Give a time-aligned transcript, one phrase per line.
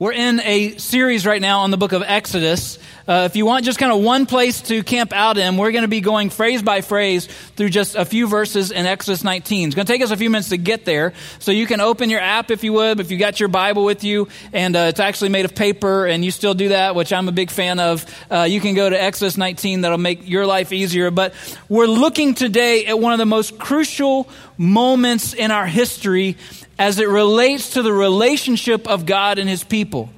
[0.00, 2.78] We're in a series right now on the book of Exodus.
[3.06, 5.82] Uh, if you want just kind of one place to camp out in, we're going
[5.82, 9.68] to be going phrase by phrase through just a few verses in Exodus 19.
[9.68, 11.12] It's going to take us a few minutes to get there.
[11.38, 14.02] So you can open your app if you would, if you got your Bible with
[14.02, 17.28] you, and uh, it's actually made of paper, and you still do that, which I'm
[17.28, 18.06] a big fan of.
[18.30, 19.82] Uh, you can go to Exodus 19.
[19.82, 21.10] That'll make your life easier.
[21.10, 21.34] But
[21.68, 26.38] we're looking today at one of the most crucial moments in our history
[26.80, 30.08] as it relates to the relationship of God and his people.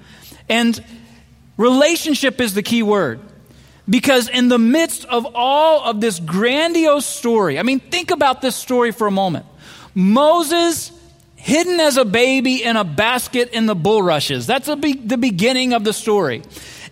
[0.49, 0.83] And
[1.57, 3.19] relationship is the key word.
[3.91, 8.55] Because in the midst of all of this grandiose story, I mean, think about this
[8.55, 9.45] story for a moment.
[9.93, 10.93] Moses
[11.35, 14.47] hidden as a baby in a basket in the bulrushes.
[14.47, 16.43] That's be- the beginning of the story.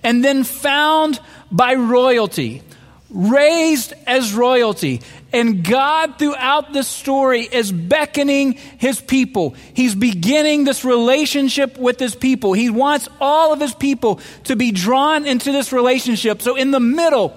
[0.03, 1.21] And then found
[1.53, 2.63] by royalty,
[3.09, 9.55] raised as royalty, and God, throughout this story, is beckoning his people.
[9.75, 12.53] He's beginning this relationship with his people.
[12.53, 16.43] He wants all of his people to be drawn into this relationship.
[16.43, 17.37] So, in the middle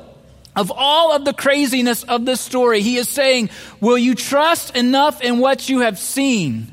[0.56, 5.22] of all of the craziness of this story, he is saying, Will you trust enough
[5.22, 6.72] in what you have seen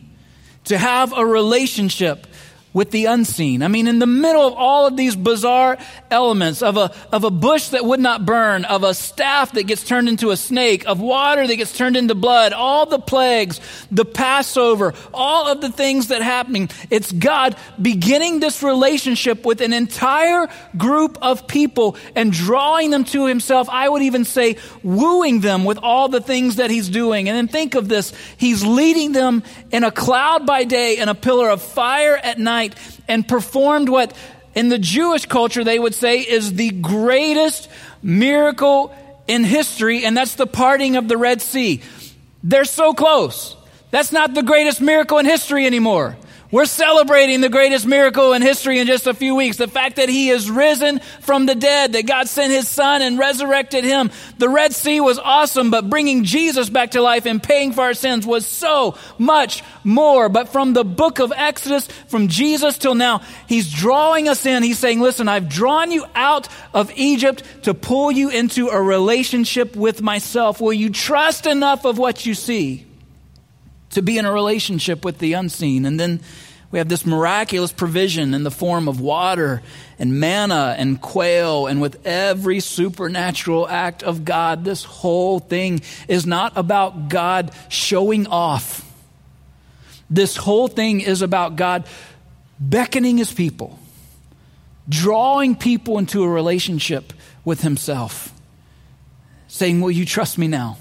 [0.64, 2.26] to have a relationship
[2.72, 3.62] with the unseen.
[3.62, 5.76] I mean, in the middle of all of these bizarre
[6.10, 9.82] elements of a, of a bush that would not burn, of a staff that gets
[9.82, 14.04] turned into a snake, of water that gets turned into blood, all the plagues, the
[14.04, 16.68] Passover, all of the things that happening.
[16.90, 23.26] It's God beginning this relationship with an entire group of people and drawing them to
[23.26, 23.68] himself.
[23.68, 27.28] I would even say wooing them with all the things that he's doing.
[27.28, 28.12] And then think of this.
[28.36, 32.59] He's leading them in a cloud by day and a pillar of fire at night
[32.60, 32.74] night
[33.08, 34.14] and performed what
[34.54, 37.68] in the Jewish culture they would say is the greatest
[38.02, 38.94] miracle
[39.26, 41.80] in history, and that's the parting of the Red Sea.
[42.42, 43.56] They're so close.
[43.90, 46.16] That's not the greatest miracle in history anymore.
[46.52, 49.56] We're celebrating the greatest miracle in history in just a few weeks.
[49.56, 53.16] The fact that he is risen from the dead, that God sent his son and
[53.16, 54.10] resurrected him.
[54.38, 57.94] The Red Sea was awesome, but bringing Jesus back to life and paying for our
[57.94, 60.28] sins was so much more.
[60.28, 64.64] But from the book of Exodus, from Jesus till now, he's drawing us in.
[64.64, 69.76] He's saying, listen, I've drawn you out of Egypt to pull you into a relationship
[69.76, 70.60] with myself.
[70.60, 72.86] Will you trust enough of what you see?
[73.90, 75.84] To be in a relationship with the unseen.
[75.84, 76.20] And then
[76.70, 79.60] we have this miraculous provision in the form of water
[79.98, 81.66] and manna and quail.
[81.66, 88.26] And with every supernatural act of God, this whole thing is not about God showing
[88.28, 88.86] off.
[90.08, 91.86] This whole thing is about God
[92.60, 93.78] beckoning his people,
[94.88, 97.12] drawing people into a relationship
[97.44, 98.32] with himself,
[99.48, 100.78] saying, Will you trust me now?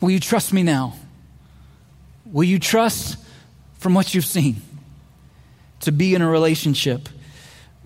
[0.00, 0.94] Will you trust me now?
[2.32, 3.18] Will you trust
[3.78, 4.60] from what you've seen
[5.80, 7.08] to be in a relationship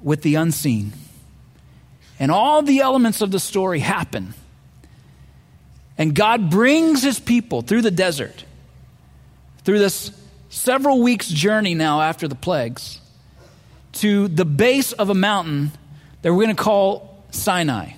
[0.03, 0.93] with the unseen?
[2.19, 4.35] And all the elements of the story happen.
[5.97, 8.45] And God brings his people through the desert,
[9.65, 10.11] through this
[10.49, 13.01] several weeks' journey now after the plagues,
[13.93, 15.73] to the base of a mountain
[16.23, 17.93] that we're going to call Sinai.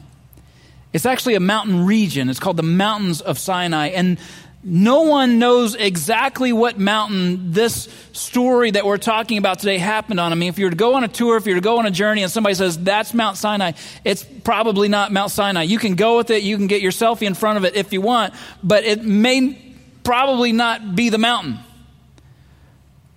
[0.92, 2.28] It's actually a mountain region.
[2.28, 3.88] It's called the Mountains of Sinai.
[3.88, 4.18] And
[4.64, 10.30] no one knows exactly what mountain this story that we're talking about today happened on.
[10.30, 11.78] I mean, if you were to go on a tour, if you were to go
[11.78, 13.72] on a journey and somebody says, that's Mount Sinai,
[14.04, 15.62] it's probably not Mount Sinai.
[15.62, 17.92] You can go with it, you can get your selfie in front of it if
[17.92, 19.74] you want, but it may
[20.04, 21.58] probably not be the mountain.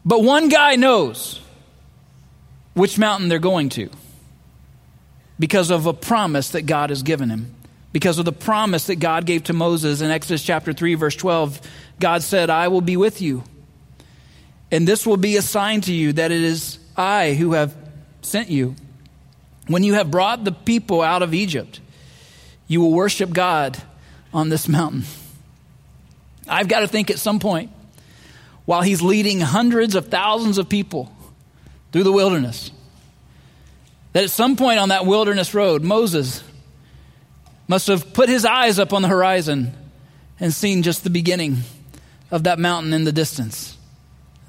[0.03, 1.41] But one guy knows
[2.73, 3.89] which mountain they're going to
[5.37, 7.54] because of a promise that God has given him
[7.95, 11.61] because of the promise that God gave to Moses in Exodus chapter 3, verse 12.
[11.97, 13.41] God said, I will be with you.
[14.69, 17.73] And this will be a sign to you that it is I who have
[18.21, 18.75] sent you.
[19.67, 21.79] When you have brought the people out of Egypt,
[22.67, 23.81] you will worship God
[24.33, 25.05] on this mountain.
[26.49, 27.71] I've got to think at some point,
[28.65, 31.13] while he's leading hundreds of thousands of people
[31.93, 32.71] through the wilderness,
[34.11, 36.43] that at some point on that wilderness road, Moses
[37.67, 39.73] must have put his eyes up on the horizon
[40.39, 41.57] and seen just the beginning
[42.31, 43.77] of that mountain in the distance.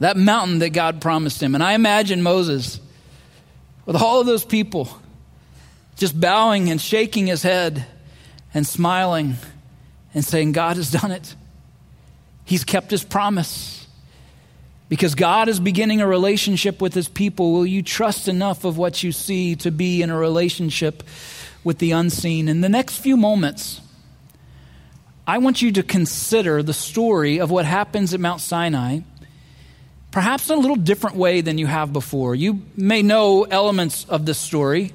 [0.00, 1.54] That mountain that God promised him.
[1.54, 2.80] And I imagine Moses
[3.86, 4.88] with all of those people
[5.96, 7.86] just bowing and shaking his head
[8.52, 9.36] and smiling
[10.12, 11.34] and saying, God has done it.
[12.44, 13.86] He's kept his promise.
[14.88, 17.52] Because God is beginning a relationship with his people.
[17.52, 21.02] Will you trust enough of what you see to be in a relationship
[21.66, 22.46] with the unseen.
[22.46, 23.80] In the next few moments,
[25.26, 29.00] I want you to consider the story of what happens at Mount Sinai,
[30.12, 32.36] perhaps in a little different way than you have before.
[32.36, 34.92] You may know elements of this story,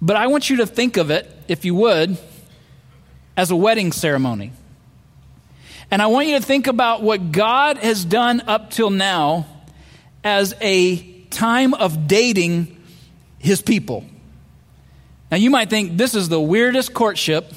[0.00, 2.16] but I want you to think of it, if you would,
[3.36, 4.52] as a wedding ceremony.
[5.90, 9.46] And I want you to think about what God has done up till now
[10.24, 12.78] as a time of dating
[13.38, 14.06] his people.
[15.30, 17.52] Now, you might think this is the weirdest courtship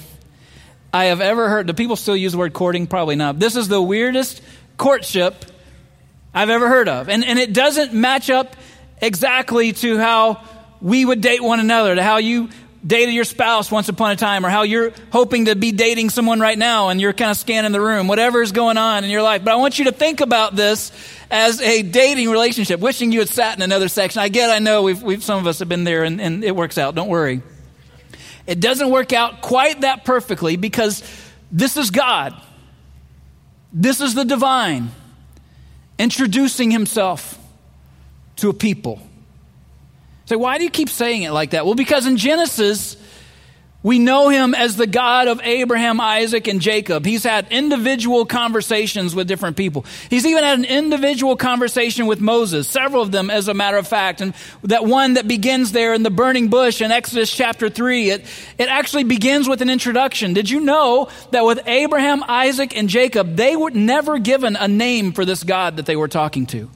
[0.94, 1.66] I have ever heard.
[1.66, 2.86] Do people still use the word courting?
[2.86, 3.40] Probably not.
[3.40, 4.42] This is the weirdest
[4.78, 5.34] courtship
[6.34, 7.10] I've ever heard of.
[7.10, 8.56] And, and it doesn't match up
[9.02, 10.44] exactly to how
[10.82, 12.50] we would date one another, to how you
[12.86, 16.40] dated your spouse once upon a time, or how you're hoping to be dating someone
[16.40, 19.22] right now and you're kind of scanning the room, whatever is going on in your
[19.22, 19.44] life.
[19.44, 20.92] But I want you to think about this
[21.32, 24.22] as a dating relationship, wishing you had sat in another section.
[24.22, 26.56] I get, I know we've, we've some of us have been there and, and it
[26.56, 26.94] works out.
[26.94, 27.42] Don't worry.
[28.46, 31.04] It doesn't work out quite that perfectly because
[31.52, 32.34] this is God.
[33.72, 34.92] This is the divine
[35.98, 37.40] introducing himself
[38.38, 38.98] to a people.
[40.26, 41.66] Say, so why do you keep saying it like that?
[41.66, 42.98] Well, because in Genesis,
[43.84, 47.06] we know him as the God of Abraham, Isaac, and Jacob.
[47.06, 49.86] He's had individual conversations with different people.
[50.10, 53.86] He's even had an individual conversation with Moses, several of them, as a matter of
[53.86, 54.22] fact.
[54.22, 54.34] And
[54.64, 58.26] that one that begins there in the burning bush in Exodus chapter 3, it,
[58.58, 60.34] it actually begins with an introduction.
[60.34, 65.12] Did you know that with Abraham, Isaac, and Jacob, they were never given a name
[65.12, 66.70] for this God that they were talking to?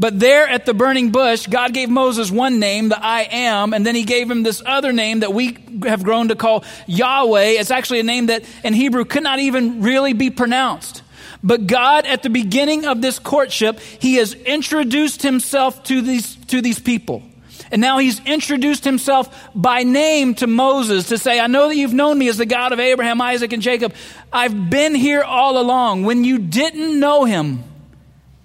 [0.00, 3.84] But there at the burning bush, God gave Moses one name, the I am, and
[3.84, 7.58] then he gave him this other name that we have grown to call Yahweh.
[7.58, 11.02] It's actually a name that in Hebrew could not even really be pronounced.
[11.42, 16.60] But God, at the beginning of this courtship, he has introduced himself to these, to
[16.60, 17.22] these people.
[17.70, 21.92] And now he's introduced himself by name to Moses to say, I know that you've
[21.92, 23.94] known me as the God of Abraham, Isaac, and Jacob.
[24.32, 26.04] I've been here all along.
[26.04, 27.62] When you didn't know him,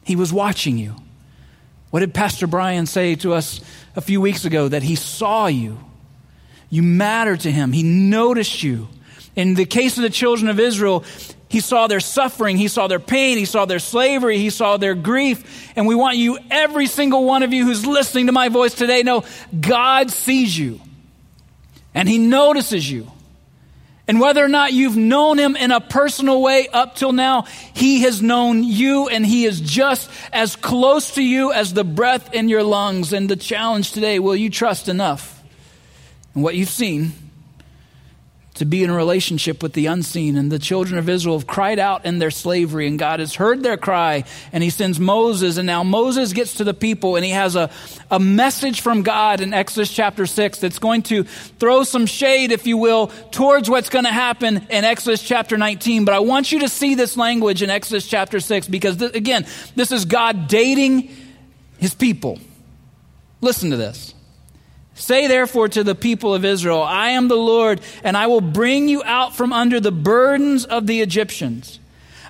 [0.04, 0.96] he was watching you.
[1.94, 3.62] What did Pastor Brian say to us
[3.96, 4.68] a few weeks ago?
[4.68, 5.78] That he saw you.
[6.72, 7.72] You matter to him.
[7.72, 8.88] He noticed you.
[9.36, 11.04] In the case of the children of Israel,
[11.50, 14.96] he saw their suffering, he saw their pain, he saw their slavery, he saw their
[14.96, 15.72] grief.
[15.76, 19.04] And we want you, every single one of you who's listening to my voice today,
[19.04, 19.24] know
[19.62, 20.82] God sees you
[21.94, 23.12] and he notices you.
[24.08, 28.02] And whether or not you've known him in a personal way up till now, he
[28.02, 32.50] has known you and he is just as close to you as the breath in
[32.50, 33.14] your lungs.
[33.14, 35.42] And the challenge today, will you trust enough
[36.36, 37.14] in what you've seen
[38.56, 40.38] to be in a relationship with the unseen.
[40.38, 43.64] And the children of Israel have cried out in their slavery, and God has heard
[43.64, 45.58] their cry, and He sends Moses.
[45.58, 47.70] And now Moses gets to the people, and he has a,
[48.12, 52.68] a message from God in Exodus chapter 6 that's going to throw some shade, if
[52.68, 56.06] you will, towards what's going to happen in Exodus chapter 19.
[56.06, 59.48] But I want you to see this language in Exodus chapter 6 because, th- again,
[59.76, 61.10] this is God dating
[61.78, 62.40] His people.
[63.42, 64.14] Listen to this.
[64.96, 68.88] Say therefore to the people of Israel, I am the Lord, and I will bring
[68.88, 71.80] you out from under the burdens of the Egyptians.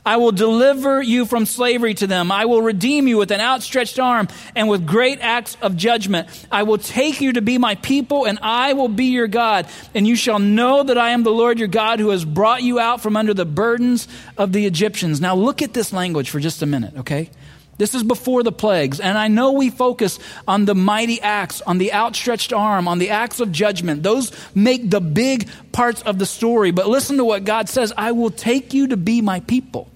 [0.06, 2.30] I will deliver you from slavery to them.
[2.32, 6.28] I will redeem you with an outstretched arm and with great acts of judgment.
[6.52, 9.66] I will take you to be my people, and I will be your God.
[9.96, 12.80] And you shall know that I am the Lord your God who has brought you
[12.80, 15.22] out from under the burdens of the Egyptians.
[15.22, 17.30] Now look at this language for just a minute, okay?
[17.78, 19.00] This is before the plagues.
[19.00, 23.10] And I know we focus on the mighty acts, on the outstretched arm, on the
[23.10, 24.04] acts of judgment.
[24.04, 26.72] Those make the big parts of the story.
[26.72, 29.90] But listen to what God says I will take you to be my people,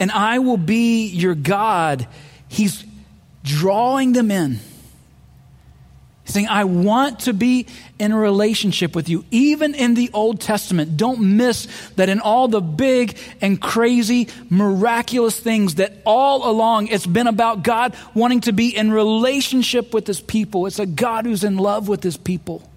[0.00, 2.06] and I will be your God.
[2.48, 2.84] He's
[3.44, 4.60] drawing them in
[6.26, 7.66] saying, I want to be
[7.98, 9.24] in a relationship with you.
[9.30, 11.66] Even in the Old Testament, don't miss
[11.96, 17.62] that in all the big and crazy, miraculous things that all along it's been about
[17.62, 20.66] God wanting to be in relationship with his people.
[20.66, 22.68] It's a God who's in love with his people.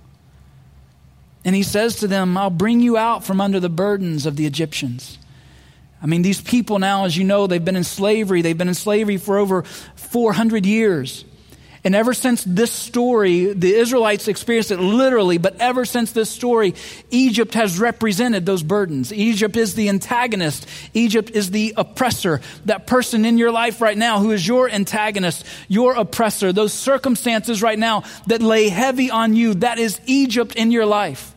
[1.44, 4.46] And he says to them, I'll bring you out from under the burdens of the
[4.46, 5.18] Egyptians.
[6.01, 8.41] I mean, these people now, as you know, they've been in slavery.
[8.41, 11.25] They've been in slavery for over 400 years.
[11.84, 16.76] And ever since this story, the Israelites experienced it literally, but ever since this story,
[17.10, 19.14] Egypt has represented those burdens.
[19.14, 20.68] Egypt is the antagonist.
[20.94, 22.42] Egypt is the oppressor.
[22.66, 27.62] That person in your life right now who is your antagonist, your oppressor, those circumstances
[27.62, 31.34] right now that lay heavy on you, that is Egypt in your life.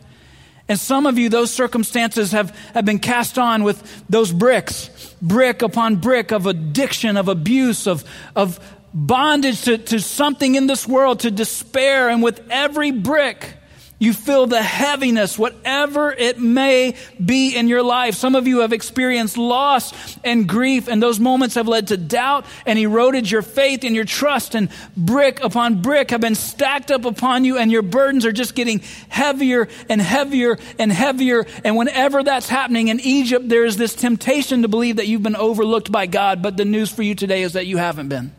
[0.67, 4.89] And some of you, those circumstances have, have been cast on with those bricks,
[5.21, 8.03] brick upon brick of addiction, of abuse, of,
[8.35, 8.59] of,
[8.93, 12.09] bondage to, to something in this world, to despair.
[12.09, 13.55] And with every brick,
[14.03, 18.15] You feel the heaviness, whatever it may be in your life.
[18.15, 19.93] Some of you have experienced loss
[20.25, 24.03] and grief, and those moments have led to doubt and eroded your faith and your
[24.03, 28.33] trust, and brick upon brick have been stacked up upon you, and your burdens are
[28.33, 31.45] just getting heavier and heavier and heavier.
[31.63, 35.37] And whenever that's happening in Egypt, there is this temptation to believe that you've been
[35.37, 38.33] overlooked by God, but the news for you today is that you haven't been.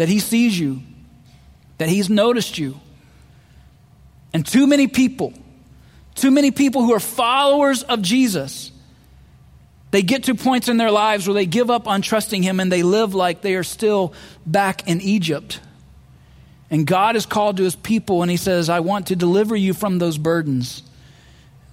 [0.00, 0.80] That He sees you,
[1.76, 2.80] that He's noticed you
[4.32, 5.32] and too many people,
[6.14, 8.70] too many people who are followers of Jesus,
[9.90, 12.70] they get to points in their lives where they give up on trusting Him and
[12.70, 14.14] they live like they are still
[14.46, 15.60] back in Egypt.
[16.70, 19.74] And God is called to His people and He says, I want to deliver you
[19.74, 20.84] from those burdens.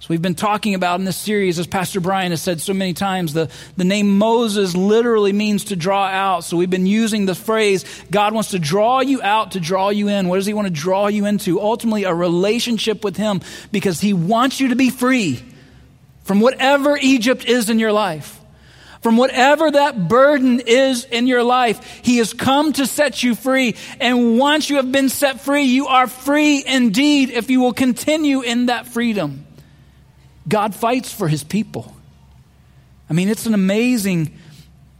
[0.00, 2.94] So we've been talking about in this series, as Pastor Brian has said so many
[2.94, 6.44] times, the, the name Moses literally means to draw out.
[6.44, 10.06] So we've been using the phrase, God wants to draw you out to draw you
[10.06, 10.28] in.
[10.28, 11.60] What does he want to draw you into?
[11.60, 13.40] Ultimately, a relationship with him
[13.72, 15.42] because he wants you to be free
[16.22, 18.36] from whatever Egypt is in your life.
[19.00, 23.76] From whatever that burden is in your life, He has come to set you free.
[24.00, 28.40] And once you have been set free, you are free indeed if you will continue
[28.40, 29.46] in that freedom.
[30.48, 31.94] God fights for his people.
[33.10, 34.36] I mean, it's an amazing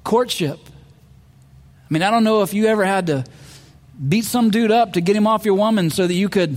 [0.04, 0.58] courtship.
[0.64, 3.24] I mean, I don't know if you ever had to
[4.08, 6.56] beat some dude up to get him off your woman so that you could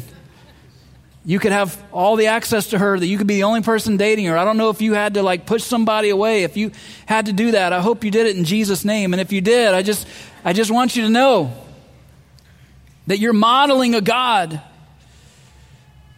[1.24, 3.98] you could have all the access to her that you could be the only person
[3.98, 6.72] dating her i don't know if you had to like push somebody away if you
[7.06, 9.42] had to do that i hope you did it in jesus name and if you
[9.42, 10.08] did i just
[10.46, 11.52] i just want you to know
[13.08, 14.62] that you're modeling a god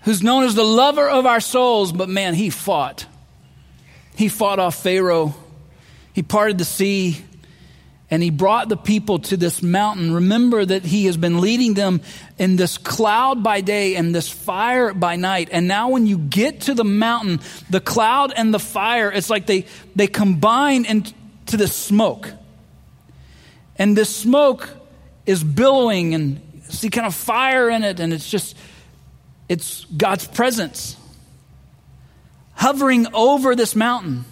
[0.04, 3.06] who's known as the lover of our souls, but man, he fought.
[4.16, 5.34] He fought off Pharaoh,
[6.14, 7.24] he parted the sea,
[8.12, 10.14] and he brought the people to this mountain.
[10.14, 12.02] Remember that he has been leading them
[12.38, 15.50] in this cloud by day and this fire by night.
[15.52, 17.40] And now, when you get to the mountain,
[17.72, 22.32] the cloud and the fire, it's like they, they combine into this smoke.
[23.78, 24.70] And this smoke
[25.26, 28.56] is billowing and see kind of fire in it, and it's just
[29.50, 30.98] it's God's presence
[32.56, 34.26] hovering over this mountain.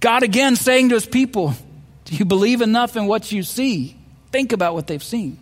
[0.00, 1.54] God again saying to his people,
[2.04, 3.96] Do you believe enough in what you see?
[4.32, 5.38] Think about what they've seen.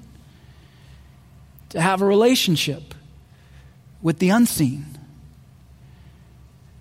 [1.71, 2.95] To have a relationship
[4.03, 4.85] with the unseen.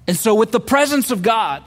[0.08, 1.64] And so, with the presence of God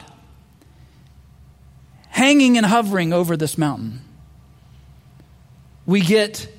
[2.09, 4.01] hanging and hovering over this mountain,
[5.85, 6.52] we get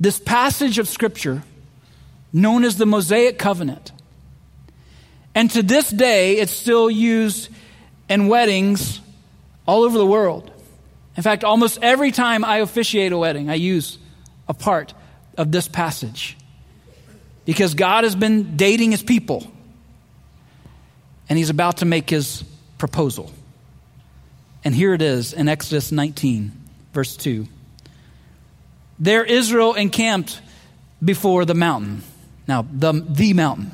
[0.00, 1.42] this passage of Scripture,
[2.32, 3.92] known as the Mosaic Covenant.
[5.34, 7.48] And to this day, it's still used
[8.08, 9.00] in weddings
[9.66, 10.50] all over the world.
[11.16, 13.98] In fact, almost every time I officiate a wedding, I use
[14.48, 14.94] a part
[15.36, 16.36] of this passage.
[17.44, 19.50] Because God has been dating his people,
[21.28, 22.44] and he's about to make his
[22.78, 23.32] proposal.
[24.64, 26.52] And here it is in Exodus 19,
[26.92, 27.46] verse 2.
[29.00, 30.40] There Israel encamped
[31.04, 32.02] before the mountain.
[32.46, 33.70] Now, the, the mountain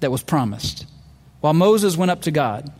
[0.00, 0.86] that was promised.
[1.40, 2.70] While Moses went up to God,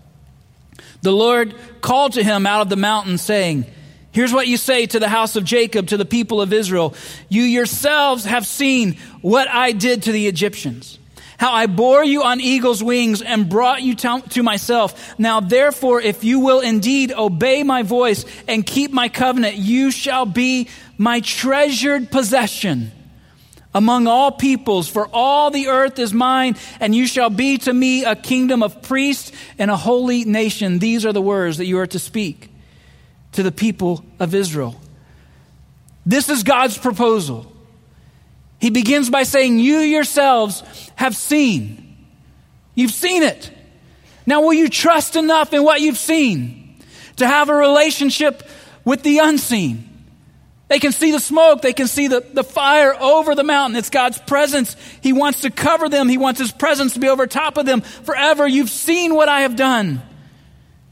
[1.03, 3.67] the Lord called to him out of the mountain, saying,
[4.13, 6.95] Here's what you say to the house of Jacob, to the people of Israel.
[7.31, 10.99] You yourselves have seen what I did to the Egyptians
[11.39, 15.19] how I bore you on eagle's wings and brought you to myself.
[15.19, 20.27] Now, therefore, if you will indeed obey my voice and keep my covenant, you shall
[20.27, 22.93] be my treasured possession
[23.75, 28.05] among all peoples, for all the earth is mine, and you shall be to me
[28.05, 30.79] a kingdom of priests and a holy nation.
[30.79, 32.51] These are the words that you are to speak
[33.33, 34.79] to the people of Israel.
[36.05, 37.52] This is God's proposal.
[38.63, 40.63] He begins by saying, You yourselves
[40.95, 41.97] have seen.
[42.77, 43.51] You've seen it.
[44.25, 46.77] Now, will you trust enough in what you've seen
[47.17, 48.45] to have a relationship
[48.85, 49.89] with the unseen?
[50.69, 51.63] They can see the smoke.
[51.63, 53.77] They can see the, the fire over the mountain.
[53.77, 54.77] It's God's presence.
[55.01, 56.09] He wants to cover them.
[56.09, 58.47] He wants His presence to be over top of them forever.
[58.47, 60.01] You've seen what I have done.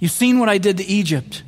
[0.00, 1.44] You've seen what I did to Egypt.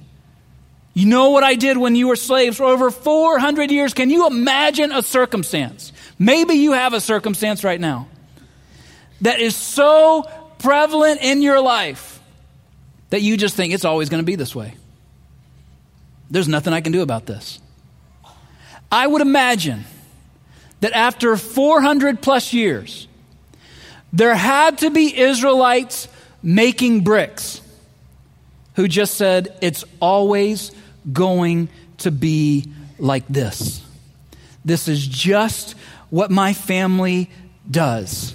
[0.94, 3.92] You know what I did when you were slaves for over 400 years.
[3.92, 8.06] Can you imagine a circumstance Maybe you have a circumstance right now
[9.22, 10.22] that is so
[10.58, 12.20] prevalent in your life
[13.10, 14.74] that you just think it's always going to be this way.
[16.30, 17.58] There's nothing I can do about this.
[18.92, 19.82] I would imagine
[20.78, 23.08] that after 400 plus years,
[24.12, 26.06] there had to be Israelites
[26.40, 27.60] making bricks
[28.76, 30.70] who just said, It's always
[31.12, 32.66] going to be
[33.00, 33.84] like this.
[34.64, 35.74] This is just
[36.12, 37.30] what my family
[37.70, 38.34] does.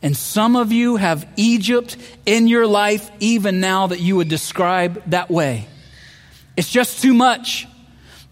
[0.00, 5.02] And some of you have Egypt in your life even now that you would describe
[5.10, 5.68] that way.
[6.56, 7.68] It's just too much.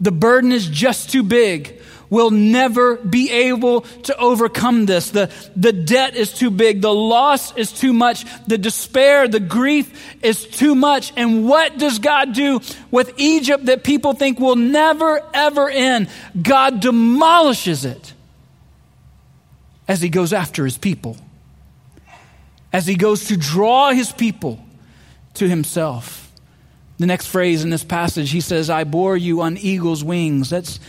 [0.00, 1.82] The burden is just too big.
[2.08, 5.10] We'll never be able to overcome this.
[5.10, 6.80] The, the debt is too big.
[6.80, 8.24] The loss is too much.
[8.46, 11.12] The despair, the grief is too much.
[11.14, 12.60] And what does God do
[12.90, 16.08] with Egypt that people think will never, ever end?
[16.40, 18.14] God demolishes it
[19.92, 21.16] as he goes after his people
[22.72, 24.64] as he goes to draw his people
[25.34, 26.32] to himself.
[26.98, 30.50] The next phrase in this passage, he says, I bore you on eagle's wings.
[30.50, 30.80] That's,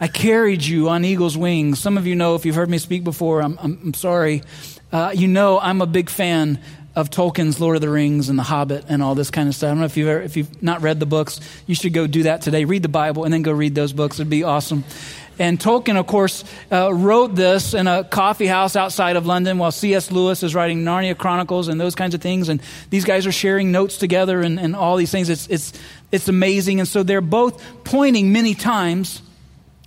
[0.00, 1.78] I carried you on eagle's wings.
[1.78, 4.42] Some of you know, if you've heard me speak before, I'm, I'm, I'm sorry.
[4.90, 6.60] Uh, you know, I'm a big fan
[6.94, 9.68] of Tolkien's Lord of the Rings and The Hobbit and all this kind of stuff.
[9.68, 12.06] I don't know if you've, ever, if you've not read the books, you should go
[12.06, 12.64] do that today.
[12.66, 14.16] Read the Bible and then go read those books.
[14.16, 14.84] It'd be awesome.
[15.38, 19.72] And Tolkien, of course, uh, wrote this in a coffee house outside of London while
[19.72, 20.10] C.S.
[20.10, 22.48] Lewis is writing Narnia Chronicles and those kinds of things.
[22.48, 25.28] And these guys are sharing notes together and, and all these things.
[25.28, 25.72] It's, it's,
[26.10, 26.80] it's amazing.
[26.80, 29.22] And so they're both pointing many times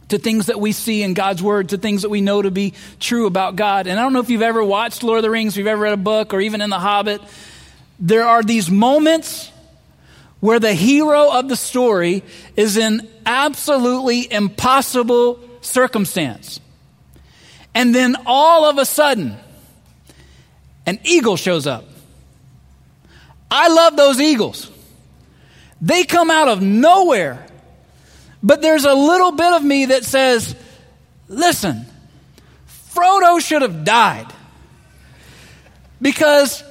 [0.09, 2.73] to things that we see in God's Word, to things that we know to be
[2.99, 3.87] true about God.
[3.87, 5.81] And I don't know if you've ever watched Lord of the Rings, if you've ever
[5.81, 7.21] read a book, or even in The Hobbit.
[7.99, 9.51] There are these moments
[10.45, 12.21] where the hero of the story
[12.55, 16.59] is in absolutely impossible circumstance.
[17.73, 19.37] And then all of a sudden,
[20.85, 21.85] an eagle shows up.
[23.49, 24.69] I love those eagles.
[25.81, 27.43] They come out of nowhere.
[28.43, 30.55] But there's a little bit of me that says,
[31.27, 31.87] listen,
[32.93, 34.27] Frodo should have died.
[35.99, 36.63] Because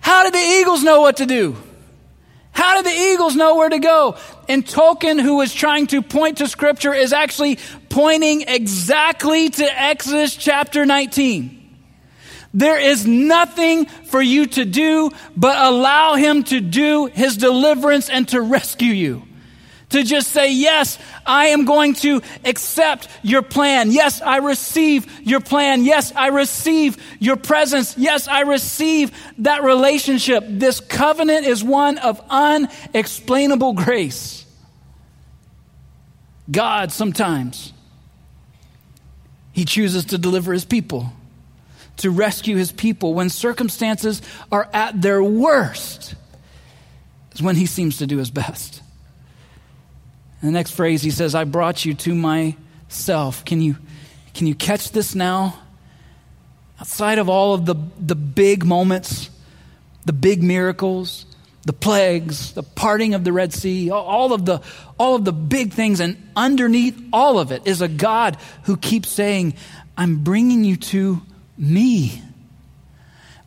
[0.00, 1.58] how did the eagles know what to do?
[2.52, 4.16] How did the eagles know where to go?
[4.48, 10.36] And Tolkien, who is trying to point to scripture, is actually pointing exactly to Exodus
[10.36, 11.56] chapter 19.
[12.52, 18.26] There is nothing for you to do but allow him to do his deliverance and
[18.28, 19.22] to rescue you
[19.90, 23.90] to just say, Yes, I am going to accept your plan.
[23.90, 25.84] Yes, I receive your plan.
[25.84, 27.96] Yes, I receive your presence.
[27.98, 30.44] Yes, I receive that relationship.
[30.48, 34.46] This covenant is one of unexplainable grace.
[36.50, 37.72] God sometimes,
[39.52, 41.12] He chooses to deliver His people,
[41.98, 46.14] to rescue His people when circumstances are at their worst,
[47.32, 48.79] is when He seems to do His best.
[50.40, 53.44] And the next phrase, he says, I brought you to myself.
[53.44, 53.76] Can you,
[54.34, 55.58] can you catch this now?
[56.80, 59.28] Outside of all of the, the big moments,
[60.06, 61.26] the big miracles,
[61.66, 64.62] the plagues, the parting of the Red Sea, all of the,
[64.98, 69.10] all of the big things, and underneath all of it is a God who keeps
[69.10, 69.54] saying,
[69.96, 71.20] I'm bringing you to
[71.58, 72.22] me.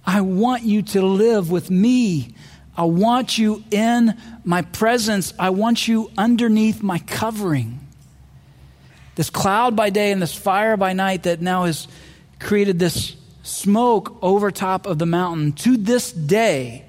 [0.06, 2.36] I want you to live with me.
[2.76, 5.34] I want you in my presence.
[5.38, 7.80] I want you underneath my covering.
[9.16, 11.88] This cloud by day and this fire by night that now has
[12.40, 16.86] created this smoke over top of the mountain to this day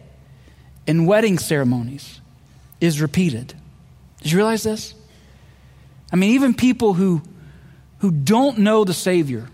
[0.87, 2.20] in wedding ceremonies
[2.81, 3.55] is repeated.
[4.23, 4.94] Did you realize this?
[6.12, 7.23] I mean, even people who,
[7.99, 9.49] who don't know the Savior,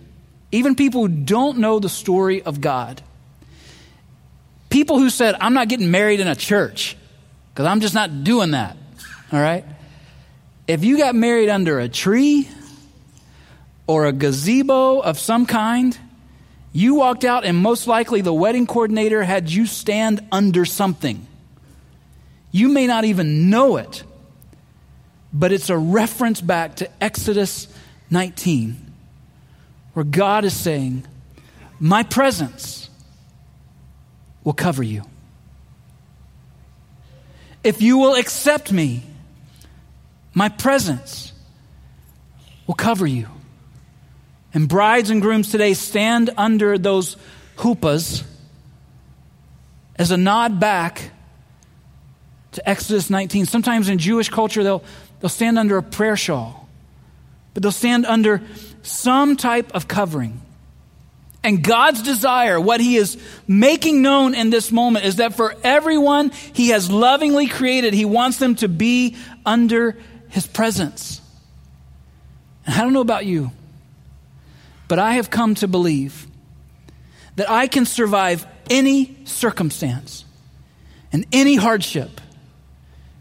[0.52, 3.02] even people who don't know the story of God,
[4.70, 6.96] People who said, I'm not getting married in a church
[7.52, 8.76] because I'm just not doing that.
[9.32, 9.64] All right?
[10.66, 12.48] If you got married under a tree
[13.88, 15.98] or a gazebo of some kind,
[16.72, 21.26] you walked out and most likely the wedding coordinator had you stand under something.
[22.52, 24.04] You may not even know it,
[25.32, 27.66] but it's a reference back to Exodus
[28.10, 28.92] 19,
[29.94, 31.04] where God is saying,
[31.80, 32.79] My presence
[34.44, 35.02] will cover you.
[37.62, 39.04] If you will accept me,
[40.32, 41.32] my presence
[42.66, 43.26] will cover you.
[44.54, 47.16] And brides and grooms today stand under those
[47.56, 48.24] chuppahs
[49.96, 51.10] as a nod back
[52.52, 53.46] to Exodus 19.
[53.46, 54.82] Sometimes in Jewish culture, they'll,
[55.20, 56.68] they'll stand under a prayer shawl,
[57.54, 58.42] but they'll stand under
[58.82, 60.40] some type of covering.
[61.42, 63.16] And God's desire, what He is
[63.48, 68.38] making known in this moment, is that for everyone He has lovingly created, He wants
[68.38, 69.96] them to be under
[70.28, 71.20] His presence.
[72.66, 73.52] And I don't know about you,
[74.86, 76.26] but I have come to believe
[77.36, 80.26] that I can survive any circumstance
[81.10, 82.20] and any hardship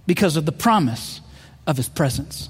[0.05, 1.21] because of the promise
[1.65, 2.49] of His presence.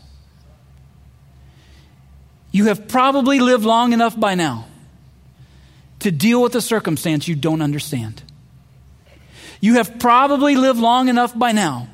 [2.51, 4.65] You have probably lived long enough by now
[5.99, 8.23] to deal with a circumstance you don't understand.
[9.62, 11.88] You have probably lived long enough by now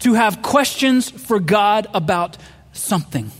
[0.00, 2.36] to have questions for God about
[2.72, 3.32] something.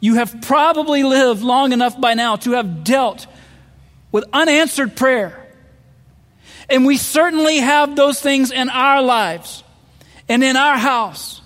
[0.00, 3.26] You have probably lived long enough by now to have dealt
[4.12, 5.40] with unanswered prayer.
[6.68, 9.64] And we certainly have those things in our lives
[10.28, 11.42] and in our house.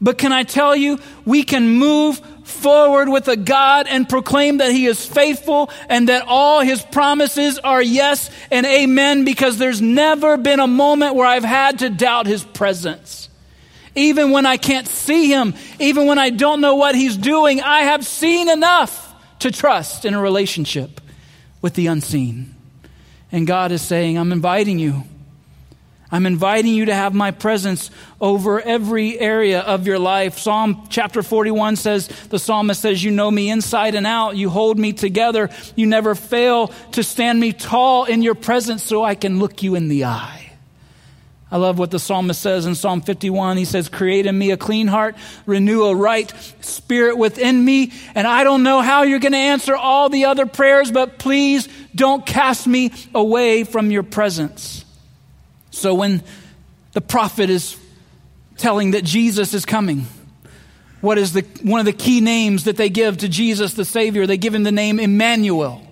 [0.00, 4.72] But can I tell you, we can move forward with a God and proclaim that
[4.72, 10.36] He is faithful and that all His promises are yes and amen because there's never
[10.36, 13.28] been a moment where I've had to doubt His presence.
[13.94, 17.80] Even when I can't see Him, even when I don't know what He's doing, I
[17.80, 21.00] have seen enough to trust in a relationship
[21.60, 22.54] with the unseen.
[23.32, 25.04] And God is saying, I'm inviting you
[26.10, 27.90] I'm inviting you to have my presence
[28.20, 30.38] over every area of your life.
[30.38, 34.36] Psalm chapter 41 says, the psalmist says, You know me inside and out.
[34.36, 35.50] You hold me together.
[35.74, 39.74] You never fail to stand me tall in your presence so I can look you
[39.74, 40.46] in the eye.
[41.48, 43.56] I love what the psalmist says in Psalm 51.
[43.56, 45.14] He says, Create in me a clean heart,
[45.44, 47.92] renew a right spirit within me.
[48.16, 51.68] And I don't know how you're going to answer all the other prayers, but please
[51.94, 54.75] don't cast me away from your presence.
[55.76, 56.22] So when
[56.92, 57.76] the prophet is
[58.56, 60.06] telling that Jesus is coming,
[61.02, 64.26] what is the, one of the key names that they give to Jesus the Savior?
[64.26, 65.82] They give him the name Emmanuel.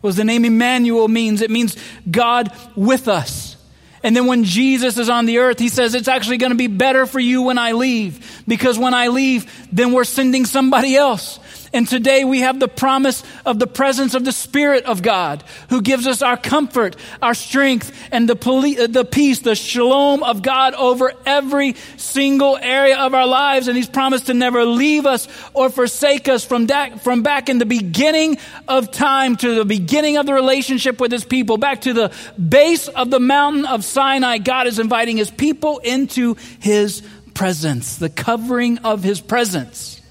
[0.00, 1.40] What does the name Emmanuel means?
[1.40, 1.76] It means
[2.10, 3.56] God with us.
[4.02, 6.66] And then when Jesus is on the earth, he says, it's actually going to be
[6.66, 8.42] better for you when I leave.
[8.48, 11.38] Because when I leave, then we're sending somebody else.
[11.74, 15.80] And today we have the promise of the presence of the Spirit of God who
[15.80, 20.42] gives us our comfort, our strength, and the, poli- uh, the peace, the shalom of
[20.42, 23.68] God over every single area of our lives.
[23.68, 27.56] And He's promised to never leave us or forsake us from, da- from back in
[27.56, 28.36] the beginning
[28.68, 32.88] of time to the beginning of the relationship with His people, back to the base
[32.88, 34.38] of the mountain of Sinai.
[34.38, 40.01] God is inviting His people into His presence, the covering of His presence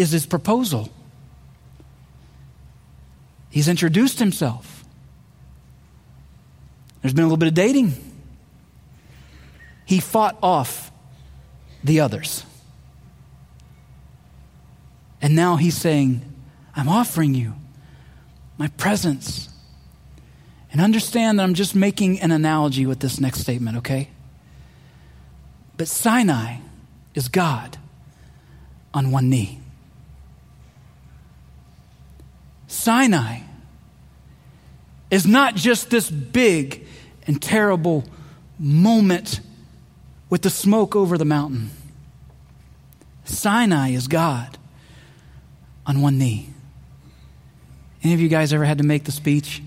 [0.00, 0.88] is his proposal.
[3.50, 4.82] He's introduced himself.
[7.02, 7.92] There's been a little bit of dating.
[9.84, 10.90] He fought off
[11.84, 12.46] the others.
[15.20, 16.22] And now he's saying,
[16.74, 17.52] I'm offering you
[18.56, 19.50] my presence.
[20.72, 24.08] And understand that I'm just making an analogy with this next statement, okay?
[25.76, 26.58] But Sinai
[27.14, 27.76] is God
[28.94, 29.60] on one knee.
[32.70, 33.40] Sinai
[35.10, 36.86] is not just this big
[37.26, 38.04] and terrible
[38.60, 39.40] moment
[40.30, 41.72] with the smoke over the mountain.
[43.24, 44.56] Sinai is God
[45.84, 46.48] on one knee.
[48.04, 49.60] Any of you guys ever had to make the speech?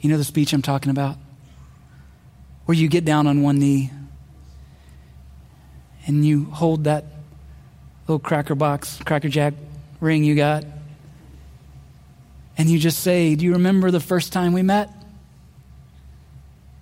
[0.00, 1.18] You know the speech I'm talking about?
[2.64, 3.92] Where you get down on one knee
[6.08, 7.04] and you hold that
[8.08, 9.54] little cracker box, cracker jack
[10.00, 10.64] ring you got,
[12.56, 14.90] and you just say, Do you remember the first time we met?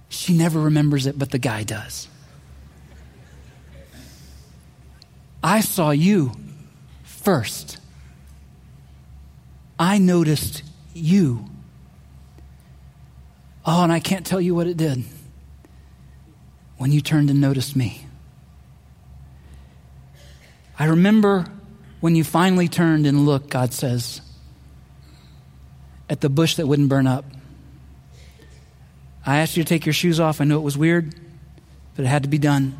[0.08, 2.08] She never remembers it, but the guy does.
[5.42, 6.32] I saw you
[7.04, 7.78] first.
[9.78, 10.62] I noticed
[10.94, 11.44] you.
[13.64, 15.04] Oh, and I can't tell you what it did
[16.78, 18.06] when you turned and noticed me.
[20.78, 21.46] I remember
[22.00, 24.20] when you finally turned and looked, God says,
[26.08, 27.24] at the bush that wouldn't burn up.
[29.24, 30.40] I asked you to take your shoes off.
[30.40, 31.14] I know it was weird,
[31.94, 32.76] but it had to be done.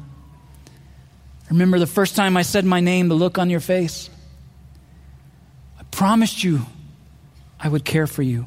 [1.51, 4.11] Remember the first time I said my name, the look on your face?
[5.79, 6.63] I promised you
[7.61, 8.45] I would care for you.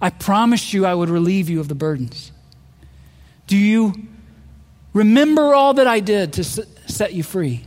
[0.00, 2.32] I promised you I would relieve you of the burdens.
[3.46, 3.94] Do you
[4.92, 7.66] remember all that I did to set you free?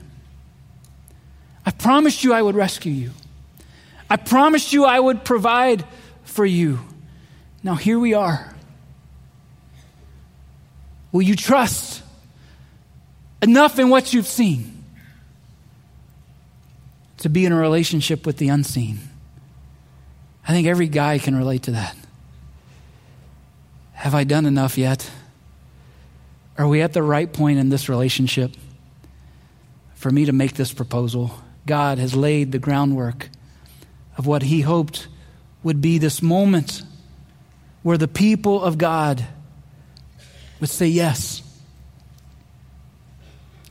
[1.66, 3.12] I promised you I would rescue you.
[4.10, 5.86] I promised you I would provide
[6.26, 6.80] for you.
[7.64, 8.54] Now, here we are.
[11.12, 12.04] Will you trust
[13.42, 14.84] enough in what you've seen
[17.18, 19.00] to be in a relationship with the unseen?
[20.48, 21.96] I think every guy can relate to that.
[23.94, 25.10] Have I done enough yet?
[26.58, 28.52] Are we at the right point in this relationship
[29.96, 31.32] for me to make this proposal?
[31.66, 33.30] God has laid the groundwork
[34.18, 35.08] of what He hoped
[35.66, 36.84] would be this moment
[37.82, 39.26] where the people of God
[40.60, 41.42] would say yes.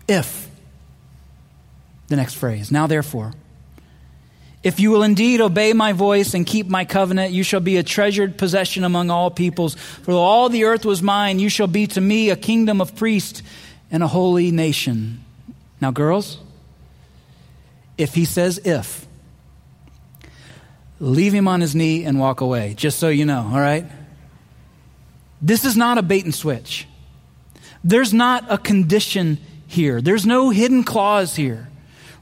[0.08, 0.50] If
[2.08, 2.72] The next phrase.
[2.72, 3.32] Now, therefore,
[4.64, 7.82] if you will indeed obey my voice and keep my covenant, you shall be a
[7.84, 9.74] treasured possession among all peoples.
[9.74, 13.42] For all the earth was mine, you shall be to me a kingdom of priests
[13.90, 15.24] and a holy nation.
[15.80, 16.38] Now, girls,
[17.96, 19.06] if he says if,
[21.04, 23.84] leave him on his knee and walk away, just so you know, all right?
[25.42, 26.88] This is not a bait and switch.
[27.82, 31.68] There's not a condition here, there's no hidden clause here.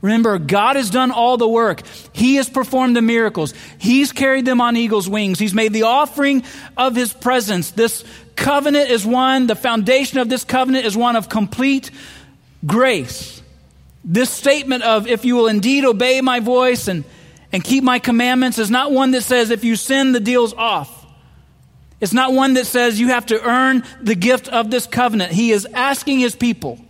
[0.00, 1.82] Remember, God has done all the work.
[2.12, 3.54] He has performed the miracles.
[3.78, 5.38] He's carried them on eagle's wings.
[5.38, 6.42] He's made the offering
[6.76, 7.70] of His presence.
[7.70, 11.92] This covenant is one, the foundation of this covenant is one of complete
[12.66, 13.40] grace.
[14.04, 17.04] This statement of, if you will indeed obey my voice and,
[17.52, 21.06] and keep my commandments, is not one that says, if you sin, the deal's off.
[22.00, 25.32] It's not one that says you have to earn the gift of this covenant.
[25.32, 26.80] He is asking his people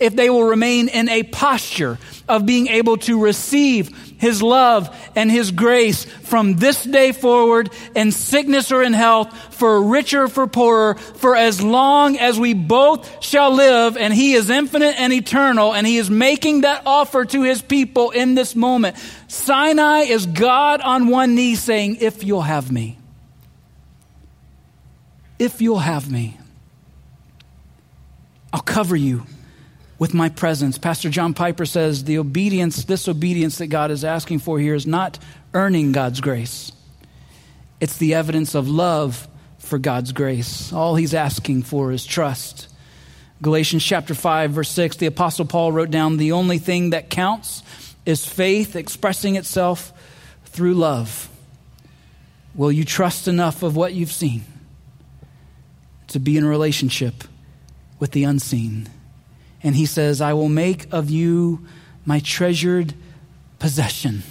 [0.00, 5.30] if they will remain in a posture of being able to receive his love and
[5.30, 10.94] his grace from this day forward in sickness or in health, for richer, for poorer,
[10.94, 13.98] for as long as we both shall live.
[13.98, 18.10] And he is infinite and eternal, and he is making that offer to his people
[18.10, 18.96] in this moment.
[19.28, 22.96] Sinai is God on one knee saying, If you'll have me
[25.42, 26.38] if you'll have me,
[28.52, 29.26] I'll cover you
[30.02, 30.78] with my presence.
[30.78, 34.84] Pastor John Piper says the obedience, this obedience that God is asking for here is
[34.84, 35.16] not
[35.54, 36.72] earning God's grace,
[37.78, 40.72] it's the evidence of love for God's grace.
[40.72, 42.66] All he's asking for is trust.
[43.42, 47.62] Galatians chapter 5, verse 6, the Apostle Paul wrote down the only thing that counts
[48.04, 49.92] is faith expressing itself
[50.46, 51.28] through love.
[52.56, 54.42] Will you trust enough of what you've seen
[56.08, 57.22] to be in a relationship
[58.00, 58.88] with the unseen.
[59.62, 61.66] And he says, I will make of you
[62.04, 62.94] my treasured
[63.58, 64.22] possession.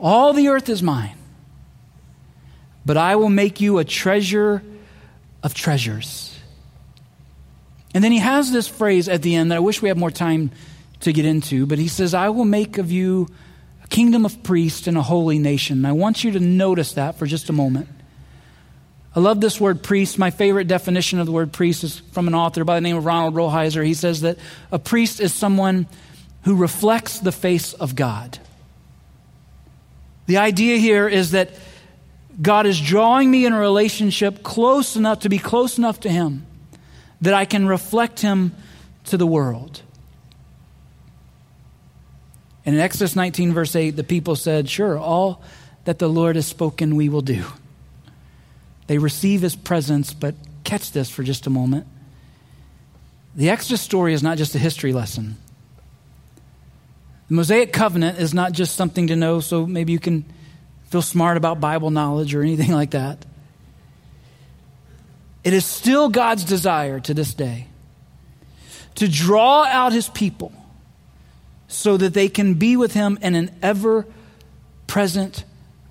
[0.00, 1.16] All the earth is mine,
[2.84, 4.62] but I will make you a treasure
[5.42, 6.36] of treasures.
[7.94, 10.10] And then he has this phrase at the end that I wish we had more
[10.10, 10.50] time
[11.00, 13.28] to get into, but he says, I will make of you
[13.84, 15.84] a kingdom of priests and a holy nation.
[15.84, 17.88] I want you to notice that for just a moment.
[19.14, 20.18] I love this word priest.
[20.18, 23.04] My favorite definition of the word priest is from an author by the name of
[23.04, 23.84] Ronald Rolheiser.
[23.84, 24.38] He says that
[24.70, 25.86] a priest is someone
[26.44, 28.38] who reflects the face of God.
[30.26, 31.50] The idea here is that
[32.40, 36.46] God is drawing me in a relationship close enough to be close enough to Him
[37.20, 38.54] that I can reflect Him
[39.04, 39.82] to the world.
[42.64, 45.42] And in Exodus 19, verse 8, the people said, Sure, all
[45.84, 47.44] that the Lord has spoken, we will do.
[48.86, 51.86] They receive his presence, but catch this for just a moment.
[53.34, 55.36] The Exodus story is not just a history lesson.
[57.28, 60.24] The Mosaic covenant is not just something to know so maybe you can
[60.90, 63.24] feel smart about Bible knowledge or anything like that.
[65.44, 67.66] It is still God's desire to this day
[68.96, 70.52] to draw out his people
[71.66, 74.06] so that they can be with him in an ever
[74.86, 75.44] present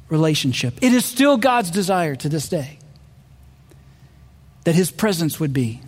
[0.09, 0.77] relationship.
[0.81, 2.77] It is still God's desire to this day
[4.63, 5.81] that his presence would be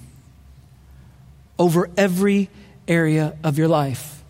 [1.59, 2.49] over every
[2.87, 4.21] area of your life.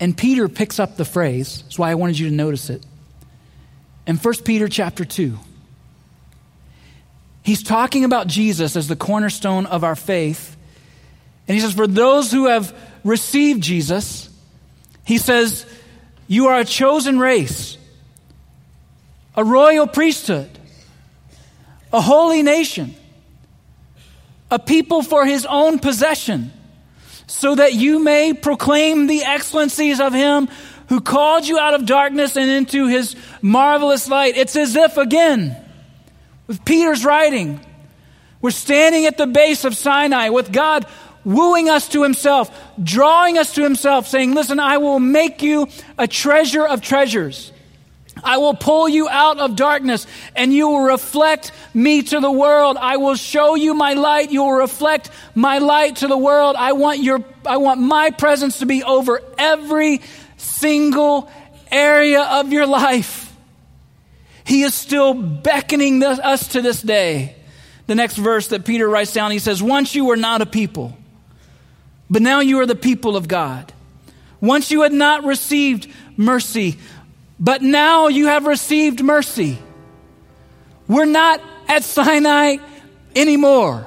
[0.00, 2.84] And Peter picks up the phrase, that's why I wanted you to notice it.
[4.06, 5.38] In 1 Peter chapter 2,
[7.42, 10.56] he's talking about Jesus as the cornerstone of our faith.
[11.46, 14.28] And he says, For those who have received Jesus,
[15.04, 15.64] he says,
[16.26, 17.78] You are a chosen race,
[19.36, 20.50] a royal priesthood,
[21.92, 22.94] a holy nation
[24.50, 26.52] a people for his own possession,
[27.26, 30.48] so that you may proclaim the excellencies of him
[30.88, 34.36] who called you out of darkness and into his marvelous light.
[34.36, 35.56] It's as if, again,
[36.46, 37.60] with Peter's writing,
[38.42, 40.86] we're standing at the base of Sinai with God
[41.24, 46.06] wooing us to himself, drawing us to himself, saying, Listen, I will make you a
[46.06, 47.50] treasure of treasures.
[48.24, 52.76] I will pull you out of darkness and you will reflect me to the world.
[52.78, 54.30] I will show you my light.
[54.30, 56.56] You will reflect my light to the world.
[56.58, 60.00] I want your, I want my presence to be over every
[60.36, 61.30] single
[61.70, 63.32] area of your life.
[64.44, 67.36] He is still beckoning us to this day.
[67.86, 70.96] The next verse that Peter writes down, he says, Once you were not a people,
[72.08, 73.72] but now you are the people of God.
[74.40, 76.78] Once you had not received mercy,
[77.38, 79.58] but now you have received mercy.
[80.88, 82.56] We're not at Sinai
[83.16, 83.86] anymore.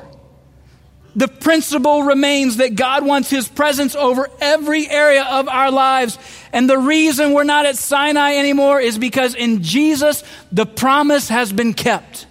[1.17, 6.19] the principle remains that God wants His presence over every area of our lives.
[6.53, 11.51] And the reason we're not at Sinai anymore is because in Jesus, the promise has
[11.51, 12.27] been kept.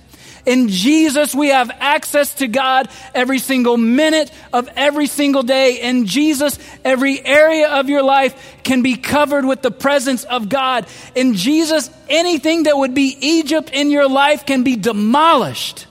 [0.46, 5.80] In Jesus, we have access to God every single minute of every single day.
[5.80, 10.86] In Jesus, every area of your life can be covered with the presence of God.
[11.16, 15.88] In Jesus, anything that would be Egypt in your life can be demolished.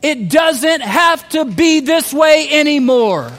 [0.00, 3.30] It doesn't have to be this way anymore.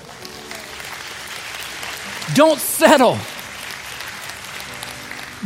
[2.35, 3.17] Don't settle.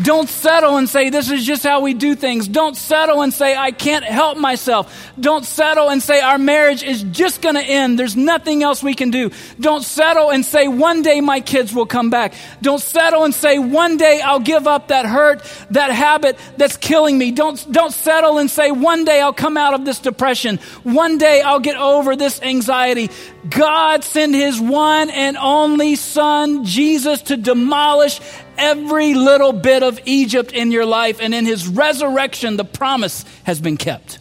[0.01, 2.47] Don't settle and say, this is just how we do things.
[2.47, 5.11] Don't settle and say, I can't help myself.
[5.19, 7.99] Don't settle and say, our marriage is just going to end.
[7.99, 9.29] There's nothing else we can do.
[9.59, 12.33] Don't settle and say, one day my kids will come back.
[12.61, 17.17] Don't settle and say, one day I'll give up that hurt, that habit that's killing
[17.17, 17.31] me.
[17.31, 20.57] Don't, don't settle and say, one day I'll come out of this depression.
[20.81, 23.11] One day I'll get over this anxiety.
[23.47, 28.19] God sent his one and only son, Jesus, to demolish
[28.57, 31.19] every little bit of Egypt in your life.
[31.21, 34.19] And in his resurrection, the promise has been kept.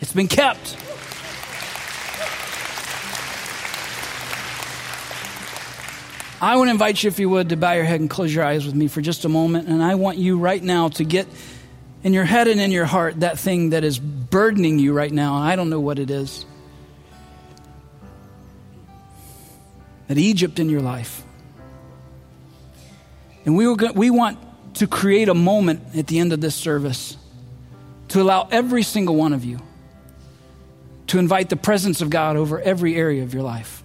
[0.00, 0.76] It's been kept.
[6.42, 8.44] I want to invite you, if you would, to bow your head and close your
[8.44, 9.68] eyes with me for just a moment.
[9.68, 11.28] And I want you right now to get
[12.02, 15.36] in your head and in your heart that thing that is burdening you right now.
[15.36, 16.44] I don't know what it is.
[20.08, 21.22] That Egypt in your life.
[23.44, 24.38] And we, were going, we want
[24.74, 27.16] to create a moment at the end of this service
[28.08, 29.58] to allow every single one of you
[31.08, 33.82] to invite the presence of God over every area of your life.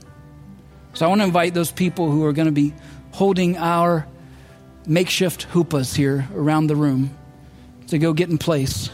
[0.94, 2.74] So I want to invite those people who are going to be
[3.12, 4.08] holding our
[4.86, 7.16] makeshift chuppahs here around the room
[7.88, 8.90] to go get in place.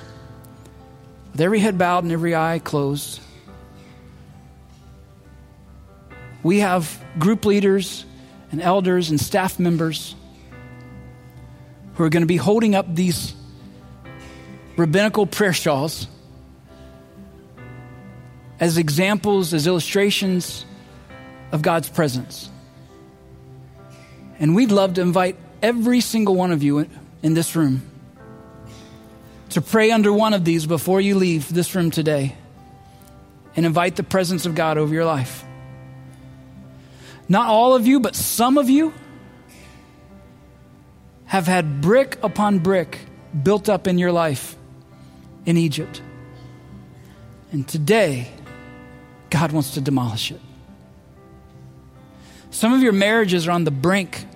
[1.32, 3.20] With every head bowed and every eye closed.
[6.42, 8.06] We have group leaders
[8.52, 10.16] and elders and staff members
[11.96, 13.34] who are going to be holding up these
[14.78, 16.08] rabbinical prayer shawls
[18.60, 20.66] as examples, as illustrations
[21.52, 22.50] of God's presence.
[24.40, 26.88] And we'd love to invite every single one of you
[27.22, 27.90] in this room
[29.50, 32.36] to pray under one of these before you leave this room today
[33.56, 35.46] and invite the presence of God over your life.
[37.30, 38.94] Not all of you, but some of you
[41.34, 43.00] have had brick upon brick
[43.42, 44.56] built up in your life
[45.48, 46.00] in Egypt.
[47.52, 48.32] And today,
[49.32, 50.40] God wants to demolish it.
[52.52, 54.28] Some of your marriages are on the brink.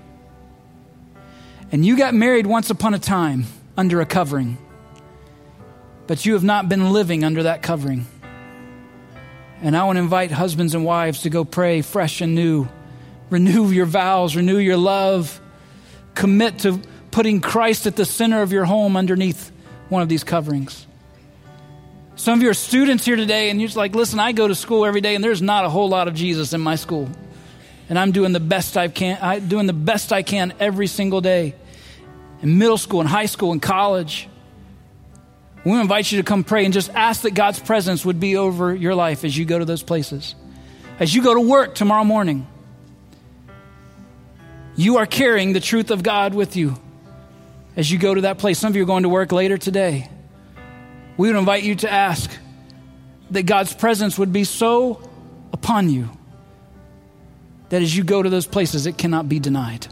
[1.71, 3.45] And you got married once upon a time
[3.77, 4.57] under a covering,
[6.07, 8.07] but you have not been living under that covering.
[9.61, 12.67] And I want to invite husbands and wives to go pray fresh and new.
[13.29, 15.39] Renew your vows, renew your love
[16.17, 19.51] commit to putting Christ at the center of your home underneath
[19.89, 20.85] one of these coverings.
[22.15, 24.85] Some of you are students here today, and you're like, listen, I go to school
[24.85, 27.07] every day, and there's not a whole lot of Jesus in my school.
[27.89, 31.21] And I'm doing the best I can, I, doing the best I can every single
[31.21, 31.53] day.
[32.41, 34.27] In middle school, in high school, in college.
[35.63, 38.73] We invite you to come pray and just ask that God's presence would be over
[38.73, 40.33] your life as you go to those places.
[40.99, 42.47] As you go to work tomorrow morning
[44.77, 46.75] you are carrying the truth of God with you
[47.75, 48.59] as you go to that place.
[48.59, 50.09] Some of you are going to work later today.
[51.17, 52.31] We would invite you to ask
[53.31, 55.09] that God's presence would be so
[55.51, 56.09] upon you
[57.69, 59.87] that as you go to those places, it cannot be denied.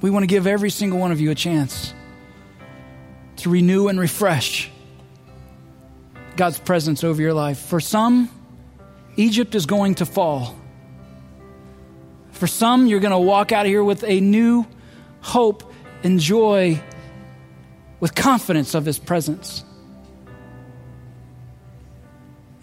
[0.00, 1.92] We want to give every single one of you a chance
[3.36, 4.70] to renew and refresh
[6.36, 7.58] God's presence over your life.
[7.58, 8.30] For some,
[9.16, 10.56] Egypt is going to fall.
[12.42, 14.66] For some, you're going to walk out of here with a new
[15.20, 16.82] hope and joy,
[18.00, 19.64] with confidence of His presence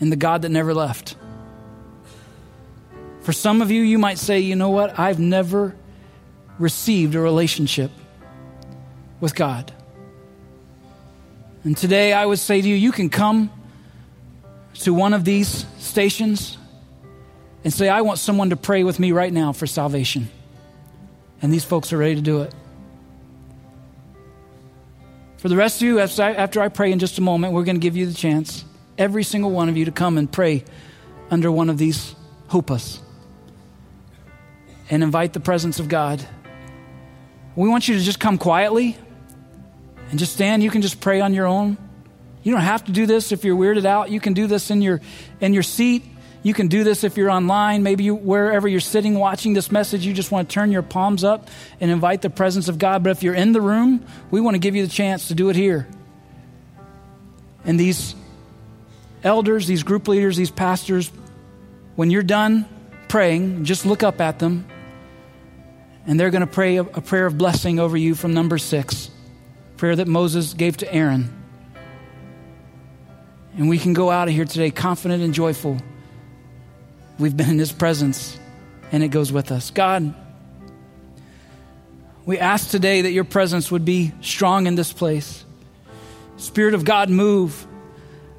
[0.02, 1.16] in the God that never left.
[3.22, 5.00] For some of you, you might say, you know what?
[5.00, 5.78] I've never
[6.58, 7.90] received a relationship
[9.22, 9.72] with God.
[11.64, 13.50] And today I would say to you, you can come
[14.80, 16.58] to one of these stations
[17.64, 20.30] and say, I want someone to pray with me right now for salvation.
[21.42, 22.54] And these folks are ready to do it.
[25.38, 27.82] For the rest of you, after I pray in just a moment, we're going to
[27.82, 28.66] give you the chance,
[28.98, 30.66] every single one of you, to come and pray
[31.32, 32.14] under one of these
[32.50, 33.00] chuppahs
[34.90, 36.26] and invite the presence of God.
[37.56, 38.98] We want you to just come quietly
[40.10, 40.64] and just stand.
[40.64, 41.78] You can just pray on your own.
[42.44, 44.10] You don't have to do this if you're weirded out.
[44.10, 45.00] You can do this in your,
[45.40, 46.04] in your seat.
[46.42, 47.84] You can do this if you're online.
[47.84, 51.24] Maybe you, wherever you're sitting watching this message, you just want to turn your palms
[51.24, 51.50] up
[51.82, 53.04] and invite the presence of God.
[53.04, 55.50] But if you're in the room, we want to give you the chance to do
[55.50, 55.88] it here.
[57.66, 58.16] And these
[59.22, 61.12] elders, these group leaders, these pastors,
[61.96, 62.66] when you're done
[63.10, 64.66] praying, just look up at them
[66.06, 69.12] and they're going to pray a, a prayer of blessing over you from number six,
[69.76, 71.36] prayer that Moses gave to Aaron.
[73.58, 75.78] And we can go out of here today confident and joyful.
[77.20, 78.40] We've been in his presence
[78.92, 79.72] and it goes with us.
[79.72, 80.14] God,
[82.26, 85.44] we ask today that your presence would be strong in this place.
[86.38, 87.68] Spirit of God, move.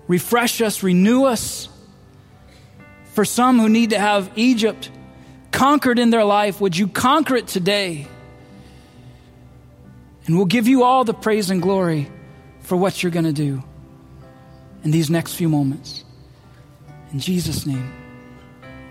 [0.08, 1.68] Refresh us, renew us.
[3.12, 4.90] For some who need to have Egypt
[5.52, 8.08] conquered in their life, would you conquer it today?
[10.26, 12.10] And we'll give you all the praise and glory
[12.60, 13.62] for what you're going to do
[14.84, 16.04] in these next few moments.
[17.12, 17.92] In Jesus' name,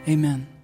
[0.07, 0.58] amen.